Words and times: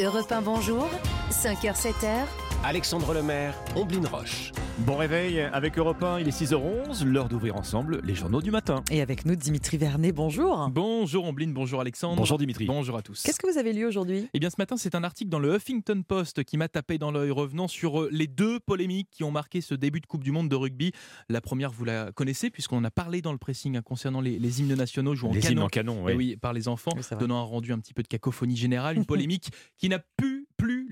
Europe 0.00 0.32
1, 0.32 0.40
bonjour. 0.40 0.88
5h, 1.30 1.76
7h. 1.76 2.24
Alexandre 2.64 3.12
Lemaire, 3.12 3.54
Omblin 3.76 4.06
Roche. 4.10 4.50
Bon 4.86 4.96
réveil 4.96 5.40
avec 5.40 5.78
Europe 5.78 6.02
1, 6.02 6.20
il 6.20 6.28
est 6.28 6.42
6h11, 6.42 7.04
l'heure 7.04 7.28
d'ouvrir 7.28 7.56
ensemble 7.56 8.00
les 8.02 8.14
journaux 8.14 8.40
du 8.40 8.50
matin. 8.50 8.82
Et 8.90 9.02
avec 9.02 9.26
nous, 9.26 9.36
Dimitri 9.36 9.76
Vernet, 9.76 10.12
bonjour. 10.12 10.70
Bonjour 10.70 11.26
Omblin, 11.26 11.48
bonjour 11.48 11.82
Alexandre. 11.82 12.16
Bonjour 12.16 12.38
Dimitri. 12.38 12.64
Bonjour 12.64 12.96
à 12.96 13.02
tous. 13.02 13.22
Qu'est-ce 13.22 13.38
que 13.38 13.50
vous 13.50 13.58
avez 13.58 13.74
lu 13.74 13.84
aujourd'hui? 13.84 14.28
Eh 14.32 14.38
bien 14.38 14.48
ce 14.48 14.56
matin, 14.58 14.78
c'est 14.78 14.94
un 14.94 15.04
article 15.04 15.28
dans 15.28 15.38
le 15.38 15.54
Huffington 15.54 16.02
Post 16.02 16.44
qui 16.44 16.56
m'a 16.56 16.68
tapé 16.68 16.96
dans 16.96 17.10
l'œil 17.10 17.30
revenant 17.30 17.68
sur 17.68 18.00
euh, 18.00 18.08
les 18.10 18.26
deux 18.26 18.58
polémiques 18.58 19.08
qui 19.10 19.22
ont 19.22 19.30
marqué 19.30 19.60
ce 19.60 19.74
début 19.74 20.00
de 20.00 20.06
Coupe 20.06 20.24
du 20.24 20.32
Monde 20.32 20.48
de 20.48 20.56
rugby. 20.56 20.92
La 21.28 21.42
première, 21.42 21.70
vous 21.70 21.84
la 21.84 22.10
connaissez 22.12 22.48
puisqu'on 22.48 22.78
en 22.78 22.84
a 22.84 22.90
parlé 22.90 23.20
dans 23.20 23.32
le 23.32 23.38
pressing 23.38 23.76
hein, 23.76 23.82
concernant 23.82 24.22
les, 24.22 24.38
les, 24.38 24.60
hymnes 24.62 24.74
nationaux 24.74 25.14
joués 25.14 25.30
en 25.30 25.34
les 25.34 25.40
canon. 25.40 25.52
Hymnes 25.52 25.62
en 25.62 25.68
canon 25.68 26.04
oui. 26.04 26.12
oui. 26.14 26.36
par 26.36 26.54
les 26.54 26.68
enfants, 26.68 26.92
oui, 26.96 27.02
donnant 27.18 27.38
un 27.38 27.44
rendu 27.44 27.72
un 27.72 27.78
petit 27.78 27.92
peu 27.92 28.02
de 28.02 28.08
cacophonie 28.08 28.56
générale, 28.56 28.96
une 28.96 29.04
polémique 29.06 29.50
qui 29.76 29.90
n'a 29.90 29.98
pu 29.98 30.30
plus 30.30 30.39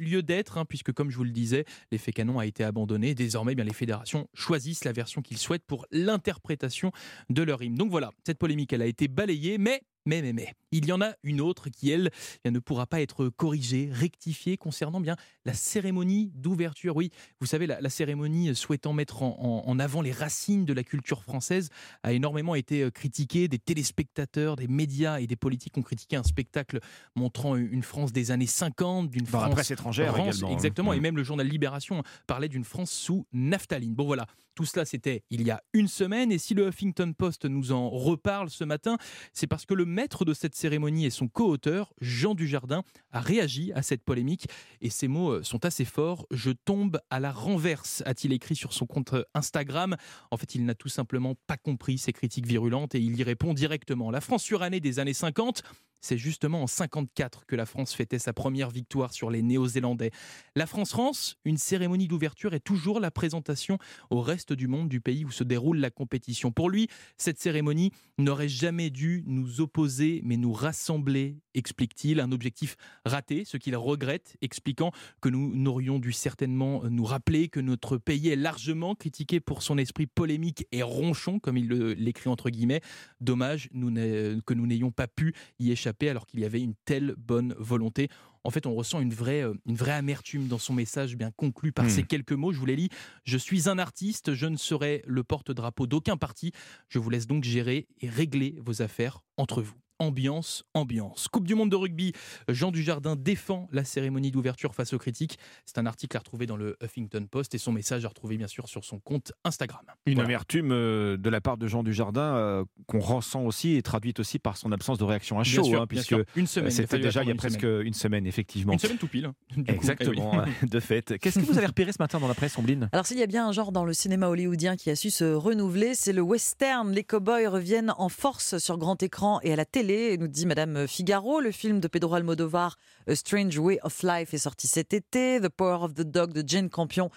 lieu 0.05 0.23
d'être, 0.23 0.59
hein, 0.59 0.65
puisque 0.65 0.93
comme 0.93 1.11
je 1.11 1.17
vous 1.17 1.25
le 1.25 1.31
disais, 1.31 1.65
l'effet 1.91 2.13
canon 2.13 2.39
a 2.39 2.47
été 2.47 2.65
abandonné. 2.65 3.15
Désormais, 3.15 3.55
bien, 3.55 3.65
les 3.65 3.73
fédérations 3.73 4.29
choisissent 4.35 4.85
la 4.85 4.93
version 4.93 5.23
qu'ils 5.23 5.39
souhaitent 5.39 5.67
pour 5.67 5.87
l'interprétation 5.91 6.93
de 7.31 7.43
leur 7.43 7.63
hymne. 7.63 7.77
Donc 7.77 7.91
voilà, 7.91 8.13
cette 8.27 8.39
polémique, 8.39 8.73
elle 8.73 8.83
a 8.83 8.87
été 8.87 9.09
balayée, 9.09 9.59
mais 9.59 9.83
mais, 10.07 10.23
mais, 10.23 10.33
mais, 10.33 10.55
il 10.73 10.87
y 10.87 10.93
en 10.93 11.01
a 11.01 11.13
une 11.23 11.41
autre 11.41 11.69
qui, 11.69 11.91
elle, 11.91 12.11
bien, 12.45 12.51
ne 12.51 12.59
pourra 12.59 12.87
pas 12.87 13.01
être 13.01 13.29
corrigée, 13.29 13.89
rectifiée 13.93 14.57
concernant 14.57 15.01
bien 15.01 15.17
la 15.45 15.55
cérémonie 15.55 16.31
d'ouverture. 16.35 16.97
Oui, 16.97 17.11
vous 17.41 17.47
savez, 17.47 17.67
la, 17.67 17.81
la, 17.81 17.91
cérémonie 17.91 18.55
souhaitant 18.55 18.93
mettre 18.93 19.23
en, 19.23 19.65
en, 19.67 19.71
en, 19.71 19.79
avant 19.79 20.03
les 20.03 20.13
racines 20.13 20.65
de 20.65 20.73
la 20.73 20.85
culture 20.85 21.23
française 21.23 21.71
a 22.03 22.13
énormément 22.13 22.55
été 22.55 22.91
critiquée. 22.91 23.49
Des 23.49 23.59
téléspectateurs, 23.59 24.57
des 24.57 24.69
médias 24.69 25.21
et 25.21 25.27
des 25.27 25.37
politiques 25.37 25.77
ont 25.79 25.83
critiqué 25.83 26.17
un 26.17 26.23
spectacle 26.23 26.81
montrant 27.17 27.57
une 27.57 27.83
France 27.83 28.13
des 28.13 28.31
années 28.31 28.47
50, 28.47 29.11
d'une 29.11 29.27
France. 29.27 29.43
la 29.43 29.49
presse 29.51 29.71
étrangère 29.71 30.15
France, 30.15 30.39
également. 30.39 30.55
Exactement, 30.55 30.91
hein. 30.93 30.97
et 30.97 31.01
même 31.01 31.17
le 31.17 31.23
journal 31.23 31.47
Libération 31.47 32.03
parlait 32.27 32.49
d'une 32.49 32.65
France 32.65 32.91
sous 32.91 33.27
naphtaline. 33.33 33.95
Bon 33.95 34.05
voilà, 34.05 34.27
tout 34.55 34.65
cela 34.65 34.85
c'était 34.85 35.23
il 35.31 35.43
y 35.43 35.51
a 35.51 35.63
une 35.73 35.89
semaine, 35.89 36.33
et 36.33 36.39
si 36.39 36.55
le 36.55 36.69
Huffington 36.69 37.13
Post 37.17 37.45
nous 37.45 37.73
en 37.73 37.89
reparle 37.89 38.51
ce 38.51 38.65
matin, 38.65 38.99
c'est 39.33 39.47
parce 39.47 39.67
que 39.67 39.75
le 39.75 39.85
maître 39.85 40.25
de 40.25 40.35
cette 40.35 40.57
cérémonie 40.59 41.07
et 41.07 41.11
son 41.11 41.29
co-auteur, 41.29 41.95
Jean 42.01 42.35
Dujardin, 42.35 42.83
a 43.11 43.21
réagi 43.21 43.73
à 43.75 43.83
cette 43.83 44.03
polémique 44.03 44.47
et 44.81 44.91
ces 44.91 45.09
mots 45.09 45.43
sont 45.43 45.65
assez 45.65 45.85
forts. 45.85 46.27
Je 46.31 46.51
tombe 46.51 47.01
à 47.11 47.21
la 47.21 47.33
renverse, 47.33 48.03
a-t-il 48.05 48.33
écrit 48.33 48.57
sur 48.57 48.73
son 48.73 48.87
compte 48.87 49.15
Instagram. 49.35 49.97
En 50.31 50.37
fait, 50.37 50.55
il 50.55 50.65
n'a 50.65 50.75
tout 50.75 50.89
simplement 50.89 51.35
pas 51.47 51.57
compris 51.57 51.99
ces 51.99 52.13
critiques 52.13 52.47
virulentes 52.47 52.95
et 52.95 53.01
il 53.01 53.19
y 53.19 53.23
répond 53.23 53.55
directement. 53.55 54.11
La 54.11 54.21
France 54.21 54.43
surannée 54.43 54.81
des 54.81 54.99
années 54.99 55.15
50 55.15 55.63
c'est 56.01 56.19
justement 56.19 56.63
en 56.63 56.67
54 56.67 57.47
que 57.47 57.57
la 57.57 57.67
France 57.67 57.95
fêtait 57.95 58.19
sa 58.19 58.33
première 58.33 58.71
victoire 58.71 59.13
sur 59.13 59.31
les 59.31 59.43
Néo-Zélandais. 59.43 60.11
La 60.55 60.67
France-France, 60.67 61.39
une 61.45 61.59
cérémonie 61.59 62.09
d'ouverture 62.09 62.55
est 62.55 62.61
toujours 62.61 63.01
la 63.01 63.11
présentation 63.11 63.79
au 64.11 64.21
reste 64.21 64.53
du 64.53 64.69
monde 64.69 64.89
du 64.89 65.01
pays 65.01 65.25
où 65.25 65.31
se 65.31 65.45
déroule 65.45 65.79
la 65.79 65.91
compétition. 65.91 66.53
Pour 66.53 66.71
lui, 66.71 66.89
cette 67.17 67.41
cérémonie 67.41 67.93
n'aurait 68.19 68.49
jamais 68.49 68.91
dû 68.91 69.25
nous 69.27 69.61
opposer 69.61 70.23
mais 70.25 70.37
nous 70.37 70.53
rassembler, 70.53 71.39
explique-t-il, 71.59 72.21
un 72.21 72.33
objectif 72.33 72.77
raté, 73.05 73.45
ce 73.45 73.57
qu'il 73.57 73.77
regrette, 73.77 74.37
expliquant 74.41 74.93
que 75.21 75.29
nous 75.29 75.55
n'aurions 75.55 75.99
dû 75.99 76.13
certainement 76.13 76.83
nous 76.89 77.05
rappeler 77.05 77.49
que 77.49 77.61
notre 77.61 77.99
pays 77.99 78.29
est 78.29 78.37
largement 78.37 78.95
critiqué 78.95 79.41
pour 79.41 79.63
son 79.63 79.77
esprit 79.79 80.07
polémique 80.07 80.67
et 80.73 80.83
ronchon, 80.83 81.39
comme 81.39 81.57
il 81.57 81.69
l'écrit 81.69 82.31
entre 82.31 82.51
guillemets. 82.51 82.81
Dommage 83.21 83.69
nous 83.73 83.93
que 83.93 84.55
nous 84.55 84.67
n'ayons 84.67 84.91
pas 84.91 85.09
pu 85.09 85.35
y 85.59 85.71
échapper 85.71 86.09
alors 86.09 86.27
qu'il 86.27 86.41
y 86.41 86.45
avait 86.45 86.61
une 86.61 86.75
telle 86.85 87.15
bonne 87.19 87.55
volonté. 87.59 88.09
En 88.45 88.51
fait, 88.51 88.67
on 88.67 88.75
ressent 88.75 89.01
une 89.01 89.13
vraie, 89.13 89.43
une 89.67 89.75
vraie 89.75 89.93
amertume 89.93 90.47
dans 90.47 90.59
son 90.59 90.73
message 90.73 91.17
bien 91.17 91.31
conclu 91.33 91.73
par 91.73 91.87
mmh. 91.87 91.91
ces 91.91 92.03
quelques 92.05 92.33
mots. 92.33 92.53
Je 92.53 92.59
vous 92.59 92.67
les 92.67 92.77
lis. 92.77 92.89
Je 93.25 93.37
suis 93.37 93.69
un 93.69 93.79
artiste, 93.79 94.35
je 94.35 94.47
ne 94.47 94.57
serai 94.57 95.03
le 95.07 95.25
porte-drapeau 95.25 95.87
d'aucun 95.87 96.17
parti. 96.17 96.53
Je 96.89 96.99
vous 96.99 97.11
laisse 97.11 97.27
donc 97.27 97.45
gérer 97.45 97.89
et 98.01 98.09
régler 98.09 98.59
vos 98.61 98.81
affaires 98.81 99.21
entre 99.37 99.61
vous 99.61 99.75
ambiance, 99.99 100.65
ambiance. 100.75 101.29
Coupe 101.29 101.47
du 101.47 101.55
monde 101.55 101.71
de 101.71 101.77
rugby, 101.77 102.13
Jean 102.49 102.71
Dujardin 102.71 103.17
défend 103.17 103.69
la 103.73 103.85
cérémonie 103.85 104.31
d'ouverture 104.31 104.75
face 104.75 104.93
aux 104.93 104.99
critiques. 104.99 105.39
C'est 105.67 105.79
un 105.79 105.87
article 105.87 106.17
à 106.17 106.21
retrouver 106.21 106.47
dans 106.47 106.57
le 106.57 106.77
Huffington 106.83 107.27
Post 107.31 107.55
et 107.55 107.59
son 107.59 107.73
message 107.73 108.05
à 108.05 108.09
retrouver 108.09 108.37
bien 108.37 108.47
sûr 108.47 108.69
sur 108.69 108.85
son 108.85 108.99
compte 108.99 109.33
Instagram. 109.45 109.83
Une 110.07 110.15
voilà. 110.15 110.29
amertume 110.29 110.69
de 110.69 111.29
la 111.31 111.41
part 111.41 111.57
de 111.57 111.67
Jean 111.67 111.83
Dujardin 111.83 112.37
euh, 112.37 112.65
qu'on 112.87 113.01
ressent 113.01 113.43
aussi 113.43 113.77
et 113.77 113.83
traduite 113.83 114.21
aussi 114.21 114.39
par 114.39 114.57
son 114.57 114.73
absence 114.73 114.99
de 114.99 115.05
réaction 115.05 115.39
à 115.39 115.45
chaud, 115.45 115.65
sûr, 115.65 115.83
hein, 115.83 115.87
puisque 115.87 116.15
une 116.37 116.47
semaine. 116.47 116.71
C'était 116.71 116.99
déjà 116.99 117.23
il 117.23 117.27
y 117.27 117.29
a 117.29 117.33
une 117.33 117.39
presque 117.39 117.61
semaine. 117.61 117.87
une 117.87 117.95
semaine, 117.95 118.27
effectivement. 118.27 118.73
Une 118.73 118.79
semaine 118.79 118.99
tout 118.99 119.09
pile. 119.09 119.31
Exactement, 119.67 120.31
coup, 120.31 120.37
eh 120.47 120.65
oui. 120.65 120.69
de 120.71 120.81
fait. 120.81 121.19
Qu'est-ce 121.19 121.39
que 121.39 121.45
vous 121.45 121.59
avez 121.59 121.67
repéré 121.67 121.93
ce 121.93 121.99
matin 122.01 122.19
dans 122.21 122.29
la 122.29 122.35
presse, 122.35 122.57
Ombline? 122.59 122.89
Alors 122.93 123.07
s'il 123.07 123.19
y 123.19 123.23
a 123.23 123.27
bien 123.27 123.49
un 123.49 123.53
genre 123.53 123.73
dans 123.73 123.85
le 123.85 123.93
cinéma 123.93 124.29
hollywoodien 124.29 124.77
qui 124.77 124.91
a 124.91 124.97
su 124.97 125.11
se 125.11 125.25
renouveler, 125.25 125.95
c'est 125.95 126.13
le 126.13 126.23
western. 126.23 126.91
Les 126.93 127.05
cow-boys 127.05 127.49
reviennent 127.49 127.93
en 127.99 128.09
force 128.09 128.59
sur 128.59 128.79
grand 128.79 129.03
écran 129.03 129.41
et 129.43 129.53
à 129.53 129.57
la 129.57 129.65
télé, 129.65 129.88
nous 130.19 130.29
dit 130.29 130.45
Madame 130.45 130.87
Figaro. 130.87 131.41
Le 131.41 131.51
film 131.51 131.81
de 131.81 131.89
Pedro 131.89 132.15
Almodovar, 132.15 132.77
A 133.09 133.15
Strange 133.15 133.59
Way 133.59 133.79
of 133.83 134.03
Life, 134.03 134.35
est 134.35 134.39
sorti 134.39 134.67
cet 134.67 134.93
été. 134.93 135.41
The 135.41 135.49
Power 135.49 135.85
of 135.85 135.95
the 135.95 136.03
Dog 136.03 136.33
de 136.35 136.47
Jane 136.47 136.69
Campion, 136.69 137.11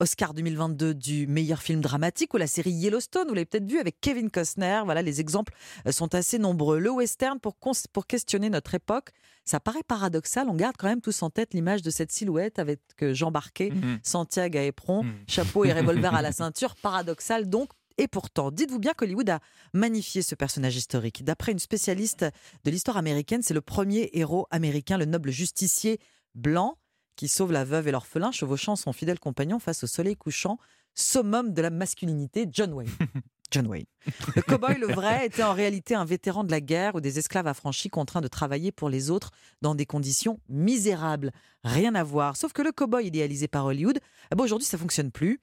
Oscar 0.00 0.32
2022 0.32 0.94
du 0.94 1.26
meilleur 1.26 1.60
film 1.60 1.80
dramatique, 1.82 2.32
ou 2.32 2.38
la 2.38 2.46
série 2.46 2.70
Yellowstone, 2.70 3.28
vous 3.28 3.34
l'avez 3.34 3.44
peut-être 3.44 3.66
vu 3.70 3.78
avec 3.78 4.00
Kevin 4.00 4.30
Costner. 4.30 4.80
Voilà, 4.84 5.02
les 5.02 5.20
exemples 5.20 5.52
sont 5.90 6.14
assez 6.14 6.38
nombreux. 6.38 6.78
Le 6.78 6.90
western, 6.90 7.38
pour, 7.38 7.56
pour 7.92 8.06
questionner 8.06 8.48
notre 8.48 8.74
époque, 8.74 9.10
ça 9.44 9.60
paraît 9.60 9.82
paradoxal. 9.86 10.48
On 10.48 10.54
garde 10.54 10.76
quand 10.78 10.88
même 10.88 11.02
tous 11.02 11.22
en 11.22 11.28
tête 11.30 11.52
l'image 11.52 11.82
de 11.82 11.90
cette 11.90 12.12
silhouette 12.12 12.58
avec 12.58 12.80
Jean 13.12 13.30
Barquet, 13.30 13.70
Mhm. 13.70 13.98
Santiago 14.02 14.58
à 14.58 14.62
éperon, 14.62 15.02
mmh. 15.04 15.12
chapeau 15.28 15.64
et 15.66 15.72
revolver 15.74 16.14
à 16.14 16.22
la 16.22 16.32
ceinture. 16.32 16.76
Paradoxal 16.76 17.48
donc. 17.48 17.68
Et 17.98 18.08
pourtant, 18.08 18.50
dites-vous 18.50 18.78
bien 18.78 18.92
qu'Hollywood 18.92 19.30
a 19.30 19.40
magnifié 19.72 20.22
ce 20.22 20.34
personnage 20.34 20.76
historique. 20.76 21.24
D'après 21.24 21.52
une 21.52 21.58
spécialiste 21.58 22.26
de 22.64 22.70
l'histoire 22.70 22.96
américaine, 22.96 23.42
c'est 23.42 23.54
le 23.54 23.62
premier 23.62 24.10
héros 24.12 24.46
américain, 24.50 24.98
le 24.98 25.06
noble 25.06 25.30
justicier 25.30 25.98
blanc, 26.34 26.76
qui 27.16 27.28
sauve 27.28 27.52
la 27.52 27.64
veuve 27.64 27.88
et 27.88 27.92
l'orphelin, 27.92 28.30
chevauchant 28.30 28.76
son 28.76 28.92
fidèle 28.92 29.18
compagnon 29.18 29.58
face 29.58 29.82
au 29.84 29.86
soleil 29.86 30.16
couchant, 30.16 30.58
summum 30.94 31.52
de 31.52 31.62
la 31.62 31.70
masculinité, 31.70 32.46
John 32.50 32.72
Wayne. 32.74 32.90
John 33.50 33.66
Wayne. 33.68 33.86
Le 34.34 34.42
cow-boy, 34.42 34.78
le 34.78 34.88
vrai, 34.88 35.26
était 35.26 35.44
en 35.44 35.54
réalité 35.54 35.94
un 35.94 36.04
vétéran 36.04 36.42
de 36.42 36.50
la 36.50 36.60
guerre 36.60 36.96
ou 36.96 37.00
des 37.00 37.18
esclaves 37.18 37.46
affranchis 37.46 37.88
contraints 37.88 38.20
de 38.20 38.28
travailler 38.28 38.72
pour 38.72 38.88
les 38.88 39.10
autres 39.10 39.30
dans 39.62 39.74
des 39.74 39.86
conditions 39.86 40.40
misérables. 40.48 41.30
Rien 41.62 41.94
à 41.94 42.02
voir. 42.02 42.36
Sauf 42.36 42.52
que 42.52 42.62
le 42.62 42.72
cow-boy 42.72 43.06
idéalisé 43.06 43.46
par 43.46 43.64
Hollywood, 43.64 44.00
bon, 44.34 44.44
aujourd'hui, 44.44 44.66
ça 44.66 44.78
fonctionne 44.78 45.12
plus 45.12 45.40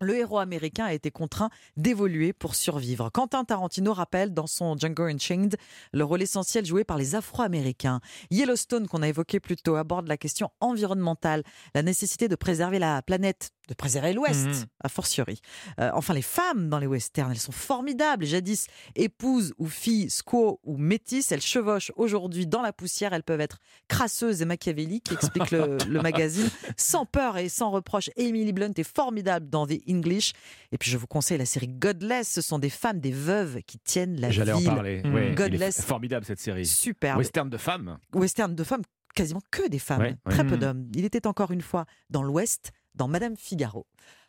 le 0.00 0.16
héros 0.16 0.38
américain 0.38 0.86
a 0.86 0.92
été 0.92 1.10
contraint 1.10 1.50
d'évoluer 1.76 2.32
pour 2.32 2.54
survivre. 2.54 3.10
Quentin 3.10 3.44
Tarantino 3.44 3.92
rappelle 3.92 4.34
dans 4.34 4.46
son 4.46 4.76
Django 4.76 5.04
Unchained 5.04 5.56
le 5.92 6.04
rôle 6.04 6.22
essentiel 6.22 6.64
joué 6.64 6.84
par 6.84 6.98
les 6.98 7.14
Afro-Américains. 7.14 8.00
Yellowstone, 8.30 8.88
qu'on 8.88 9.02
a 9.02 9.08
évoqué 9.08 9.40
plus 9.40 9.56
tôt, 9.56 9.76
aborde 9.76 10.08
la 10.08 10.16
question 10.16 10.50
environnementale, 10.60 11.42
la 11.74 11.82
nécessité 11.82 12.28
de 12.28 12.36
préserver 12.36 12.78
la 12.78 13.02
planète, 13.02 13.50
de 13.68 13.74
préserver 13.74 14.12
l'Ouest, 14.14 14.46
mmh. 14.46 14.64
a 14.84 14.88
fortiori. 14.88 15.40
Euh, 15.78 15.90
enfin, 15.94 16.14
les 16.14 16.22
femmes 16.22 16.68
dans 16.68 16.78
les 16.78 16.86
westerns, 16.86 17.30
elles 17.30 17.38
sont 17.38 17.52
formidables. 17.52 18.24
Jadis 18.24 18.66
épouses 18.96 19.52
ou 19.58 19.66
filles, 19.66 20.10
squaw 20.10 20.58
ou 20.64 20.76
métisses, 20.78 21.30
elles 21.32 21.42
chevauchent 21.42 21.92
aujourd'hui 21.96 22.46
dans 22.46 22.62
la 22.62 22.72
poussière. 22.72 23.12
Elles 23.12 23.22
peuvent 23.22 23.40
être 23.40 23.58
crasseuses 23.88 24.42
et 24.42 24.44
machiavéliques, 24.44 25.12
explique 25.12 25.50
le, 25.50 25.76
le 25.88 26.00
magazine, 26.02 26.48
sans 26.76 27.04
peur 27.06 27.36
et 27.36 27.48
sans 27.48 27.70
reproche. 27.70 28.10
Emily 28.16 28.52
Blunt 28.52 28.72
est 28.76 28.82
formidable 28.90 29.48
dans 29.48 29.66
The 29.66 29.80
English. 29.88 30.32
Et 30.72 30.78
puis 30.78 30.90
je 30.90 30.96
vous 30.96 31.06
conseille 31.06 31.38
la 31.38 31.46
série 31.46 31.68
Godless. 31.68 32.28
Ce 32.28 32.40
sont 32.40 32.58
des 32.58 32.70
femmes, 32.70 33.00
des 33.00 33.12
veuves 33.12 33.60
qui 33.66 33.78
tiennent 33.78 34.20
la 34.20 34.30
J'allais 34.30 34.54
ville. 34.54 34.70
en 34.70 34.74
parler. 34.74 35.02
Mmh. 35.04 35.14
Ouais, 35.14 35.34
Godless. 35.34 35.82
Formidable 35.82 36.24
cette 36.24 36.40
série. 36.40 36.66
Superbe. 36.66 37.18
Western 37.18 37.50
de 37.50 37.56
femmes. 37.58 37.98
Western 38.14 38.54
de 38.54 38.64
femmes, 38.64 38.82
quasiment 39.14 39.40
que 39.50 39.68
des 39.68 39.78
femmes. 39.78 40.00
Ouais, 40.00 40.16
ouais. 40.26 40.32
Très 40.32 40.46
peu 40.46 40.56
Mmh. 40.56 40.60
d'hommes. 40.60 40.86
Il 40.94 41.04
était 41.04 41.26
encore 41.26 41.50
une 41.50 41.60
fois 41.60 41.84
dans 42.10 42.22
l'Ouest, 42.22 42.72
dans 42.98 43.08
Madame 43.08 43.36
Figaro. 43.36 43.86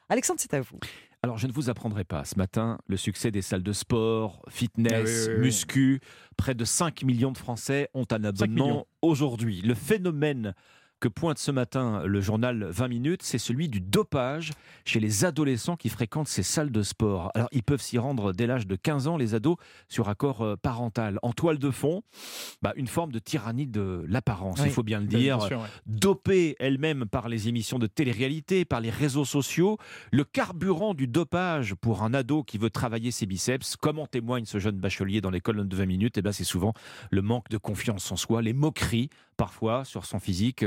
Alexandre, 0.08 0.40
c'est 0.40 0.54
à 0.54 0.62
vous. 0.62 0.80
Alors, 1.22 1.38
je 1.38 1.48
ne 1.48 1.52
vous 1.52 1.70
apprendrai 1.70 2.06
pas 2.06 2.24
ce 2.24 2.38
matin 2.38 2.80
le 2.88 2.96
succès 2.96 3.30
des 3.30 3.42
salles 3.42 3.62
de 3.64 3.74
sport, 3.74 4.42
fitness, 4.48 4.94
Ah 4.94 5.02
oui, 5.04 5.28
oui, 5.28 5.34
oui. 5.36 5.46
muscu. 5.48 6.00
Près 6.38 6.56
de 6.56 6.64
5 6.64 7.04
millions 7.04 7.32
de 7.34 7.38
Français 7.38 7.90
ont 7.94 8.06
un 8.12 8.24
abonnement 8.24 8.88
aujourd'hui. 9.02 9.62
Le 9.62 9.76
phénomène 9.76 10.56
que 11.00 11.08
pointe 11.08 11.38
ce 11.38 11.52
matin 11.52 12.04
le 12.06 12.22
journal 12.22 12.66
20 12.66 12.88
minutes, 12.88 13.22
c'est 13.24 13.38
celui 13.38 13.70
du 13.70 13.80
dopage 13.82 14.52
chez 14.86 15.00
les 15.00 15.26
adolescents 15.26 15.76
qui 15.76 15.90
fréquentent 15.90 16.28
ces 16.28 16.44
salles 16.44 16.72
de 16.72 16.84
sport. 16.84 17.32
Alors, 17.36 17.48
ils 17.52 17.64
peuvent 17.64 17.82
s'y 17.82 17.98
rendre 17.98 18.34
dès 18.34 18.48
l'âge 18.48 18.68
de 18.68 18.76
15 18.76 19.08
ans, 19.08 19.18
les 19.18 19.34
ados, 19.36 19.56
sur 19.88 20.10
accord 20.10 20.42
euh, 20.42 20.56
parental. 20.56 21.20
En 21.22 21.32
toile 21.34 21.58
de 21.58 21.72
fond, 21.72 22.02
bah, 22.62 22.74
une 22.76 22.88
forme 22.88 23.12
de 23.12 23.20
tyrannie 23.20 23.68
de 23.68 24.04
l'apparence, 24.08 24.60
Oui. 24.60 24.66
il 24.68 24.72
faut 24.72 24.84
bien 24.84 25.00
le 25.00 25.06
Bien 25.08 25.20
dire. 25.20 25.42
sûr, 25.42 25.60
ouais. 25.62 25.68
dopée 25.86 26.56
elle-même 26.60 27.06
par 27.06 27.30
les 27.30 27.48
émissions 27.48 27.80
de 27.80 27.88
télé-réalité, 27.88 28.66
par 28.66 28.82
les 28.82 28.90
réseaux 28.90 29.26
sociaux, 29.26 29.78
le 30.12 30.24
carburant 30.24 30.94
du 30.94 31.08
dopage 31.08 31.76
pour 31.76 32.04
un 32.04 32.14
ado 32.14 32.44
qui 32.44 32.58
veut 32.58 32.70
travailler 32.70 33.12
ses 33.12 33.26
biceps, 33.26 33.76
comme 33.78 34.00
en 34.00 34.08
témoigne 34.08 34.46
ce 34.46 34.60
jeune 34.60 34.78
bachelier 34.78 35.22
dans 35.22 35.30
les 35.32 35.42
colonnes 35.42 35.70
de 35.70 35.76
20 35.76 35.86
minutes, 35.86 36.18
eh 36.18 36.22
ben 36.22 36.32
c'est 36.32 36.44
souvent 36.44 36.74
le 37.12 37.22
manque 37.22 37.50
de 37.50 37.58
confiance 37.58 38.12
en 38.12 38.16
soi, 38.18 38.42
les 38.42 38.54
moqueries 38.54 39.10
parfois 39.38 39.86
sur 39.86 40.06
son 40.06 40.20
physique. 40.20 40.64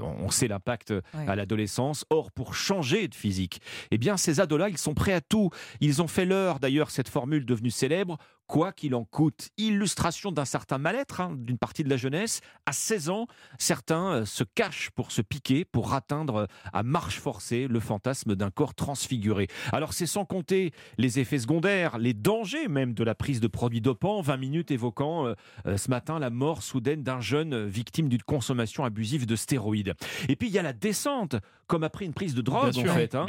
On 0.00 0.30
sait 0.30 0.48
l'impact 0.48 0.94
à 1.12 1.36
l'adolescence. 1.36 2.04
Or, 2.10 2.30
pour 2.30 2.54
changer 2.54 3.08
de 3.08 3.14
physique, 3.14 3.60
eh 3.90 3.98
bien, 3.98 4.16
ces 4.16 4.40
ados-là, 4.40 4.68
ils 4.68 4.78
sont 4.78 4.94
prêts 4.94 5.12
à 5.12 5.20
tout. 5.20 5.50
Ils 5.80 6.02
ont 6.02 6.08
fait 6.08 6.24
leur, 6.24 6.60
d'ailleurs, 6.60 6.90
cette 6.90 7.08
formule 7.08 7.44
devenue 7.44 7.70
célèbre, 7.70 8.18
quoi 8.46 8.72
qu'il 8.72 8.94
en 8.94 9.04
coûte. 9.04 9.50
Illustration 9.56 10.32
d'un 10.32 10.44
certain 10.44 10.78
mal-être 10.78 11.20
hein, 11.20 11.34
d'une 11.36 11.58
partie 11.58 11.84
de 11.84 11.90
la 11.90 11.96
jeunesse. 11.96 12.40
À 12.66 12.72
16 12.72 13.10
ans, 13.10 13.26
certains 13.58 14.12
euh, 14.12 14.24
se 14.24 14.44
cachent 14.44 14.90
pour 14.90 15.12
se 15.12 15.22
piquer, 15.22 15.64
pour 15.64 15.94
atteindre 15.94 16.36
euh, 16.36 16.46
à 16.72 16.82
marche 16.82 17.20
forcée 17.20 17.66
le 17.68 17.80
fantasme 17.80 18.34
d'un 18.34 18.50
corps 18.50 18.74
transfiguré. 18.74 19.48
Alors 19.72 19.92
c'est 19.92 20.06
sans 20.06 20.24
compter 20.24 20.72
les 20.98 21.18
effets 21.18 21.38
secondaires, 21.38 21.98
les 21.98 22.14
dangers 22.14 22.68
même 22.68 22.94
de 22.94 23.04
la 23.04 23.14
prise 23.14 23.40
de 23.40 23.48
produits 23.48 23.80
dopants. 23.80 24.20
20 24.20 24.36
minutes 24.36 24.70
évoquant 24.70 25.26
euh, 25.66 25.76
ce 25.76 25.90
matin 25.90 26.18
la 26.18 26.30
mort 26.30 26.62
soudaine 26.62 27.02
d'un 27.02 27.20
jeune 27.20 27.66
victime 27.66 28.08
d'une 28.08 28.22
consommation 28.22 28.84
abusive 28.84 29.26
de 29.26 29.36
stéroïdes. 29.36 29.94
Et 30.28 30.36
puis 30.36 30.48
il 30.48 30.54
y 30.54 30.58
a 30.58 30.62
la 30.62 30.72
descente, 30.72 31.36
comme 31.66 31.84
après 31.84 32.04
une 32.04 32.14
prise 32.14 32.34
de 32.34 32.42
drogue 32.42 32.76
en 32.78 32.84
fait. 32.84 33.14
Hein. 33.14 33.26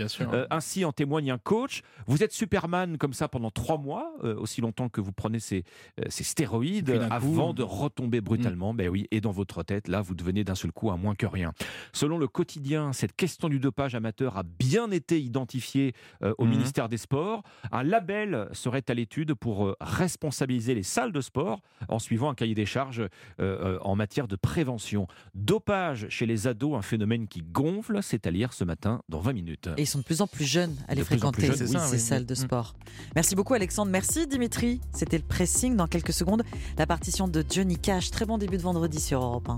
ainsi 0.49 0.85
en 0.85 0.91
témoigne 0.91 1.31
un 1.31 1.37
coach. 1.37 1.81
Vous 2.07 2.23
êtes 2.23 2.31
Superman 2.31 2.97
comme 2.97 3.13
ça 3.13 3.27
pendant 3.27 3.51
trois 3.51 3.77
mois, 3.77 4.13
aussi 4.21 4.61
longtemps 4.61 4.89
que 4.89 5.01
vous 5.01 5.11
prenez 5.11 5.39
ces, 5.39 5.63
euh, 5.99 6.03
ces 6.09 6.23
stéroïdes 6.23 6.89
avant 7.09 7.53
de 7.53 7.63
retomber 7.63 8.21
brutalement. 8.21 8.73
Mm. 8.73 8.77
Ben 8.77 8.89
oui, 8.89 9.07
et 9.11 9.21
dans 9.21 9.31
votre 9.31 9.63
tête, 9.63 9.87
là, 9.87 10.01
vous 10.01 10.15
devenez 10.15 10.43
d'un 10.43 10.55
seul 10.55 10.71
coup 10.71 10.91
un 10.91 10.97
moins 10.97 11.15
que 11.15 11.25
rien. 11.25 11.53
Selon 11.93 12.17
le 12.17 12.27
quotidien, 12.27 12.93
cette 12.93 13.15
question 13.15 13.49
du 13.49 13.59
dopage 13.59 13.95
amateur 13.95 14.37
a 14.37 14.43
bien 14.43 14.91
été 14.91 15.21
identifiée 15.21 15.93
euh, 16.23 16.33
au 16.37 16.45
mm. 16.45 16.49
ministère 16.49 16.89
des 16.89 16.97
Sports. 16.97 17.43
Un 17.71 17.83
label 17.83 18.47
serait 18.51 18.83
à 18.87 18.93
l'étude 18.93 19.33
pour 19.33 19.65
euh, 19.65 19.75
responsabiliser 19.79 20.75
les 20.75 20.83
salles 20.83 21.11
de 21.11 21.21
sport 21.21 21.61
en 21.87 21.99
suivant 21.99 22.29
un 22.29 22.35
cahier 22.35 22.55
des 22.55 22.65
charges 22.65 23.07
en 23.39 23.95
matière 23.95 24.27
de 24.27 24.35
prévention. 24.35 25.07
Dopage 25.33 26.07
chez 26.09 26.25
les 26.25 26.47
ados, 26.47 26.75
un 26.75 26.81
phénomène 26.81 27.27
qui 27.27 27.41
gonfle, 27.41 27.99
c'est 28.01 28.24
à 28.25 28.31
lire 28.31 28.53
ce 28.53 28.63
matin 28.63 29.01
dans 29.09 29.19
20 29.19 29.33
minutes. 29.33 29.69
Et 29.77 29.83
ils 29.83 29.87
sont 29.87 29.99
de 29.99 30.03
plus 30.03 30.21
en 30.21 30.27
plus 30.27 30.45
jeunes 30.45 30.75
à 30.87 30.95
les 30.95 31.03
fréquenter, 31.03 31.51
ces 31.55 31.99
salles 31.99 32.25
de 32.25 32.33
mm. 32.33 32.37
sport. 32.37 32.75
Merci 33.15 33.35
beaucoup 33.35 33.53
Alexandre, 33.53 33.91
merci 33.91 34.27
Dimitri. 34.27 34.81
C'était 34.93 35.17
le 35.17 35.23
pressing 35.23 35.75
dans 35.75 35.87
quelques 35.87 36.13
secondes. 36.13 36.43
La 36.77 36.87
partition 36.87 37.27
de 37.27 37.43
Johnny 37.49 37.77
Cash. 37.77 38.11
Très 38.11 38.25
bon 38.25 38.37
début 38.37 38.57
de 38.57 38.61
vendredi 38.61 38.99
sur 38.99 39.21
Europe 39.21 39.49
1. 39.49 39.53